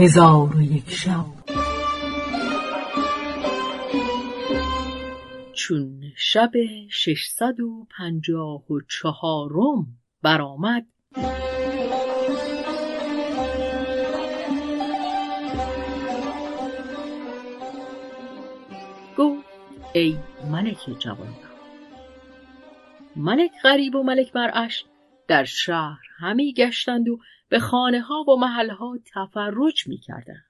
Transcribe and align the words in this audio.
هزار 0.00 0.56
و 0.56 0.62
یک 0.62 0.90
شب. 0.90 1.24
چون 5.52 6.02
شب 6.16 6.50
ششصد 6.90 7.60
و 7.60 7.86
پنجاه 7.98 8.72
و 8.72 8.80
چهارم 8.88 9.86
برآمد 10.22 10.86
گفت 19.18 19.44
ای 19.92 20.18
ملک 20.50 20.98
جوان 20.98 21.34
ملک 23.16 23.50
غریب 23.62 23.94
و 23.94 24.02
ملک 24.02 24.36
مرعش 24.36 24.84
در 25.28 25.44
شهر 25.44 26.06
همی 26.18 26.52
گشتند 26.52 27.08
و 27.08 27.18
به 27.48 27.58
خانه 27.58 28.00
ها 28.00 28.24
و 28.28 28.36
محل 28.40 28.70
ها 28.70 28.98
تفرج 29.14 29.86
می 29.86 29.98
کردند. 29.98 30.44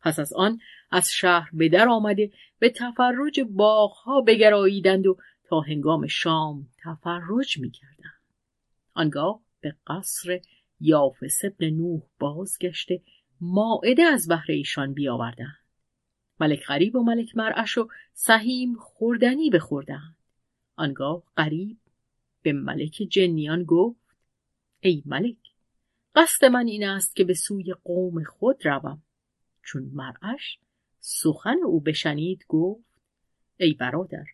پس 0.00 0.18
از 0.18 0.32
آن 0.32 0.58
از 0.90 1.10
شهر 1.10 1.50
به 1.52 1.68
در 1.68 1.88
آمده 1.88 2.32
به 2.58 2.70
تفرج 2.70 3.40
باغ 3.40 3.92
ها 3.92 4.20
بگراییدند 4.20 5.06
و 5.06 5.16
تا 5.44 5.60
هنگام 5.60 6.06
شام 6.06 6.66
تفرج 6.84 7.58
می 7.58 7.70
کردند. 7.70 8.20
آنگاه 8.94 9.40
به 9.60 9.76
قصر 9.86 10.40
یافس 10.80 11.44
ابن 11.44 11.70
نوح 11.70 12.02
بازگشته 12.18 13.02
ماعده 13.40 14.02
از 14.02 14.28
بهر 14.28 14.46
ایشان 14.48 14.94
بیاوردند. 14.94 15.58
ملک 16.40 16.66
غریب 16.66 16.96
و 16.96 17.02
ملک 17.02 17.36
مرعش 17.36 17.78
و 17.78 17.88
سهیم 18.12 18.74
خوردنی 18.74 19.50
بخوردند. 19.50 20.16
آنگاه 20.76 21.22
غریب 21.36 21.78
به 22.42 22.52
ملک 22.52 22.90
جنیان 22.90 23.64
گفت 23.64 24.03
ای 24.86 25.02
ملک 25.06 25.36
قصد 26.14 26.44
من 26.44 26.66
این 26.66 26.84
است 26.84 27.16
که 27.16 27.24
به 27.24 27.34
سوی 27.34 27.74
قوم 27.84 28.24
خود 28.24 28.66
روم. 28.66 29.02
چون 29.62 29.90
مرعش 29.92 30.58
سخن 31.00 31.56
او 31.66 31.80
بشنید 31.80 32.44
گفت 32.48 32.84
ای 33.56 33.72
برادر 33.72 34.24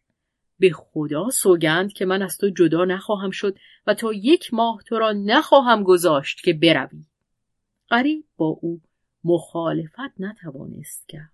به 0.59 0.71
خدا 0.71 1.29
سوگند 1.31 1.93
که 1.93 2.05
من 2.05 2.23
از 2.23 2.39
تو 2.39 2.51
جدا 2.51 2.85
نخواهم 2.85 3.31
شد 3.31 3.59
و 3.87 3.95
تا 3.95 4.13
یک 4.13 4.55
ماه 4.55 4.83
تو 4.87 4.99
را 4.99 5.13
نخواهم 5.13 5.83
گذاشت 5.83 6.45
که 6.45 6.53
بروی. 6.53 7.05
قریب 7.89 8.25
با 8.37 8.47
او 8.47 8.81
مخالفت 9.25 10.21
نتوانست 10.21 11.09
کرد. 11.09 11.33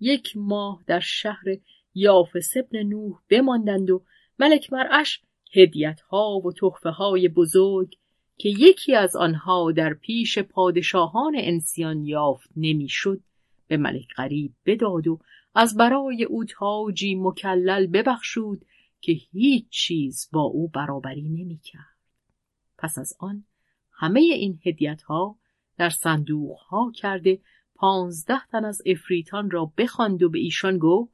یک 0.00 0.32
ماه 0.36 0.84
در 0.86 1.00
شهر 1.00 1.44
یافس 1.94 2.56
ابن 2.56 2.82
نوح 2.82 3.20
بماندند 3.28 3.90
و 3.90 4.04
ملک 4.38 4.72
مرعش 4.72 5.22
هدیت 5.52 6.00
ها 6.00 6.40
و 6.44 6.52
تحفه 6.52 6.90
های 6.90 7.28
بزرگ 7.28 7.96
که 8.38 8.48
یکی 8.48 8.94
از 8.94 9.16
آنها 9.16 9.72
در 9.72 9.94
پیش 9.94 10.38
پادشاهان 10.38 11.34
انسیان 11.38 12.04
یافت 12.04 12.50
نمی‌شد 12.56 13.20
به 13.68 13.76
ملک 13.76 14.14
غریب 14.16 14.52
بداد 14.66 15.08
و 15.08 15.20
از 15.54 15.76
برای 15.76 16.24
او 16.24 16.44
تاجی 16.44 17.14
مکلل 17.14 17.86
ببخشود 17.86 18.64
که 19.00 19.12
هیچ 19.12 19.68
چیز 19.70 20.28
با 20.32 20.42
او 20.42 20.68
برابری 20.68 21.28
نمی‌کرد. 21.28 21.96
پس 22.78 22.98
از 22.98 23.16
آن 23.18 23.44
همه 23.92 24.20
این 24.20 24.60
هدیت 24.64 25.02
ها 25.02 25.36
در 25.78 25.90
صندوق 25.90 26.58
ها 26.58 26.92
کرده 26.94 27.40
پانزده 27.74 28.46
تن 28.52 28.64
از 28.64 28.82
افریتان 28.86 29.50
را 29.50 29.72
بخواند 29.78 30.22
و 30.22 30.30
به 30.30 30.38
ایشان 30.38 30.78
گفت 30.78 31.12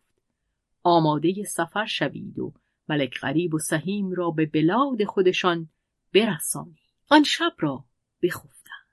آماده 0.82 1.44
سفر 1.44 1.86
شوید 1.86 2.38
و 2.38 2.52
ملک 2.88 3.20
غریب 3.20 3.54
و 3.54 3.58
سهیم 3.58 4.12
را 4.12 4.30
به 4.30 4.46
بلاد 4.46 5.04
خودشان 5.04 5.68
برسانید 6.14 6.81
آن 7.12 7.22
شب 7.22 7.52
را 7.58 7.84
بخفتند 8.22 8.86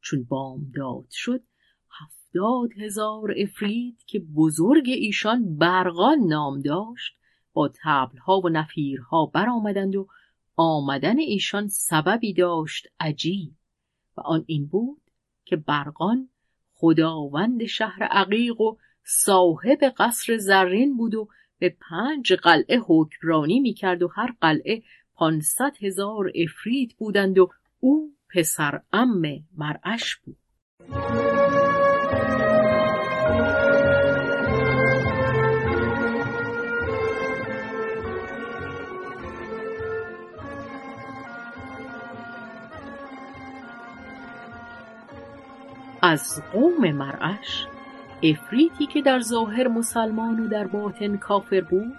چون 0.00 0.24
بامداد 0.24 1.06
شد 1.10 1.42
هفتاد 2.00 2.72
هزار 2.78 3.34
افرید 3.36 4.04
که 4.06 4.18
بزرگ 4.18 4.88
ایشان 4.88 5.56
برقان 5.56 6.18
نام 6.18 6.60
داشت 6.60 7.16
با 7.52 7.70
تبلها 7.84 8.40
و 8.40 8.48
نفیرها 8.48 9.26
برآمدند 9.26 9.96
و 9.96 10.08
آمدن 10.56 11.18
ایشان 11.18 11.68
سببی 11.68 12.32
داشت 12.32 12.86
عجیب. 13.00 13.54
و 14.16 14.20
آن 14.20 14.44
این 14.46 14.66
بود 14.66 15.02
که 15.44 15.56
برقان 15.56 16.28
خداوند 16.74 17.64
شهر 17.64 18.02
عقیق 18.02 18.60
و 18.60 18.76
صاحب 19.04 19.78
قصر 19.98 20.36
زرین 20.36 20.96
بود 20.96 21.14
و 21.14 21.28
به 21.58 21.76
پنج 21.90 22.32
قلعه 22.32 22.80
حکمرانی 22.86 23.60
می‌کرد 23.60 24.02
و 24.02 24.08
هر 24.08 24.34
قلعه 24.40 24.82
پانصد 25.22 25.72
هزار 25.80 26.32
افرید 26.34 26.94
بودند 26.98 27.38
و 27.38 27.48
او 27.80 28.12
پسر 28.34 28.80
ام 28.92 29.22
مرعش 29.56 30.16
بود. 30.16 30.36
از 46.02 46.42
قوم 46.52 46.90
مرعش 46.92 47.66
افریتی 48.22 48.86
که 48.86 49.02
در 49.02 49.20
ظاهر 49.20 49.68
مسلمان 49.68 50.40
و 50.40 50.48
در 50.48 50.66
باطن 50.66 51.16
کافر 51.16 51.60
بود 51.60 51.92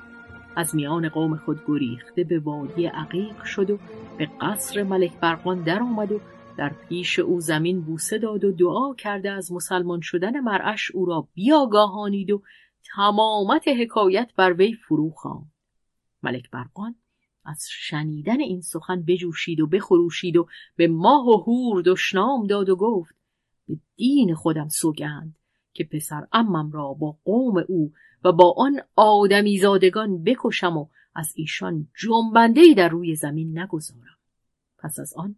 از 0.55 0.75
میان 0.75 1.09
قوم 1.09 1.35
خود 1.37 1.61
گریخته 1.67 2.23
به 2.23 2.39
وادی 2.39 2.85
عقیق 2.85 3.43
شد 3.43 3.69
و 3.69 3.79
به 4.17 4.29
قصر 4.41 4.83
ملک 4.83 5.19
برقان 5.19 5.63
در 5.63 5.79
آمد 5.79 6.11
و 6.11 6.19
در 6.57 6.69
پیش 6.89 7.19
او 7.19 7.41
زمین 7.41 7.81
بوسه 7.81 8.17
داد 8.17 8.43
و 8.43 8.51
دعا 8.51 8.93
کرده 8.93 9.31
از 9.31 9.51
مسلمان 9.51 10.01
شدن 10.01 10.39
مرعش 10.39 10.91
او 10.91 11.05
را 11.05 11.27
بیاگاهانید 11.33 12.31
و 12.31 12.41
تمامت 12.95 13.67
حکایت 13.67 14.31
بر 14.37 14.53
وی 14.53 14.73
فرو 14.73 15.09
خواند. 15.09 15.51
ملک 16.23 16.49
برقان 16.49 16.95
از 17.45 17.67
شنیدن 17.71 18.39
این 18.39 18.61
سخن 18.61 19.03
بجوشید 19.07 19.59
و 19.59 19.67
بخروشید 19.67 20.37
و 20.37 20.47
به 20.75 20.87
ماه 20.87 21.27
و 21.27 21.37
هور 21.37 21.81
دشنام 21.85 22.47
داد 22.47 22.69
و 22.69 22.75
گفت 22.75 23.15
به 23.67 23.77
دین 23.95 24.35
خودم 24.35 24.67
سوگند. 24.67 25.35
که 25.73 25.83
پسر 25.83 26.27
امم 26.31 26.71
را 26.71 26.93
با 26.93 27.17
قوم 27.23 27.63
او 27.67 27.93
و 28.23 28.31
با 28.31 28.53
آن 28.57 28.81
آدمی 28.95 29.57
زادگان 29.57 30.23
بکشم 30.23 30.77
و 30.77 30.87
از 31.15 31.33
ایشان 31.35 31.87
جنبنده 31.97 32.61
در 32.77 32.89
روی 32.89 33.15
زمین 33.15 33.59
نگذارم. 33.59 34.17
پس 34.77 34.99
از 34.99 35.13
آن 35.13 35.35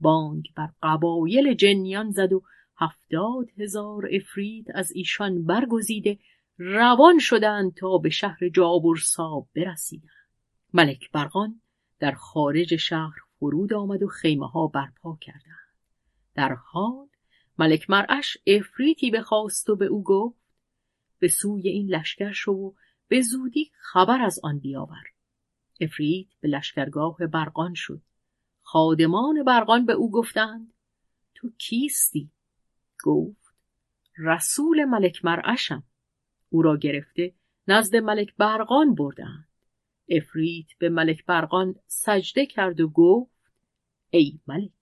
بانگ 0.00 0.44
بر 0.56 0.70
قبایل 0.82 1.54
جنیان 1.54 2.10
زد 2.10 2.32
و 2.32 2.42
هفتاد 2.76 3.46
هزار 3.58 4.08
افرید 4.12 4.66
از 4.74 4.92
ایشان 4.94 5.44
برگزیده 5.44 6.18
روان 6.58 7.18
شدند 7.18 7.74
تا 7.74 7.98
به 7.98 8.10
شهر 8.10 8.48
جابرسا 8.48 9.46
برسیدند. 9.56 10.10
ملک 10.72 11.10
برقان 11.12 11.60
در 11.98 12.12
خارج 12.12 12.76
شهر 12.76 13.14
فرود 13.38 13.72
آمد 13.72 14.02
و 14.02 14.08
خیمه 14.08 14.48
ها 14.48 14.66
برپا 14.66 15.18
کردند. 15.20 15.66
در 16.34 16.54
حال 16.54 17.08
ملک 17.58 17.90
مرعش 17.90 18.36
افریتی 18.46 19.10
بخواست 19.10 19.70
و 19.70 19.76
به 19.76 19.86
او 19.86 20.02
گفت 20.02 20.46
به 21.18 21.28
سوی 21.28 21.68
این 21.68 21.94
لشکر 21.94 22.32
شو 22.32 22.52
و 22.52 22.72
به 23.08 23.20
زودی 23.20 23.70
خبر 23.78 24.22
از 24.22 24.40
آن 24.42 24.58
بیاور. 24.58 25.04
افریت 25.80 26.26
به 26.40 26.48
لشکرگاه 26.48 27.16
برقان 27.16 27.74
شد. 27.74 28.02
خادمان 28.62 29.44
برقان 29.44 29.86
به 29.86 29.92
او 29.92 30.10
گفتند 30.10 30.72
تو 31.34 31.50
کیستی؟ 31.58 32.30
گفت 33.04 33.54
رسول 34.18 34.84
ملک 34.84 35.24
مرعشم. 35.24 35.84
او 36.48 36.62
را 36.62 36.76
گرفته 36.76 37.34
نزد 37.68 37.96
ملک 37.96 38.36
برقان 38.36 38.94
بردند. 38.94 39.48
افریت 40.08 40.66
به 40.78 40.88
ملک 40.88 41.24
برقان 41.24 41.74
سجده 41.86 42.46
کرد 42.46 42.80
و 42.80 42.88
گفت 42.88 43.36
ای 44.10 44.40
ملک 44.46 44.72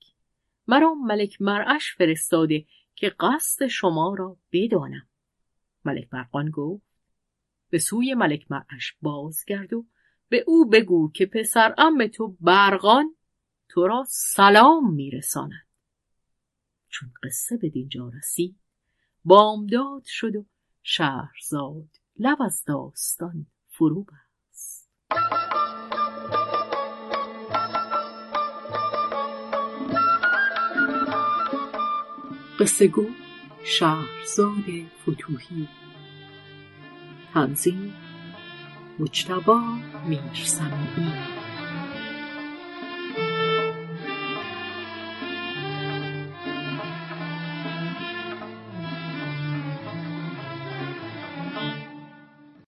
مرا 0.66 0.94
ملک 0.94 1.42
مرعش 1.42 1.94
فرستاده 1.94 2.64
که 2.94 3.08
قصد 3.20 3.66
شما 3.66 4.14
را 4.18 4.36
بدانم. 4.52 5.08
ملک 5.84 6.08
برقان 6.08 6.50
گفت 6.50 6.86
به 7.70 7.78
سوی 7.78 8.14
ملک 8.14 8.50
مرعش 8.50 8.96
بازگرد 9.02 9.72
و 9.72 9.86
به 10.28 10.44
او 10.46 10.68
بگو 10.68 11.10
که 11.12 11.26
پسر 11.26 11.74
ام 11.78 12.06
تو 12.06 12.36
برقان 12.40 13.16
تو 13.68 13.86
را 13.86 14.04
سلام 14.08 14.94
میرساند. 14.94 15.66
چون 16.88 17.12
قصه 17.22 17.56
به 17.56 17.68
دینجا 17.68 18.08
رسید 18.08 18.56
بامداد 19.24 20.04
شد 20.04 20.36
و 20.36 20.46
شهرزاد 20.82 21.88
لب 22.18 22.42
از 22.42 22.64
داستان 22.64 23.46
فرو 23.68 24.02
بست 24.02 24.23
قصه 32.60 32.86
گو 32.86 33.06
شهرزاد 33.64 34.64
فتوهی. 35.02 35.68
تنظیم 37.34 37.94
مجتبا 38.98 39.60
میرسمی 40.08 40.88